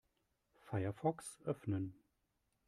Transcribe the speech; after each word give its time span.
Firefox 0.59 1.41
öffnen. 1.45 1.93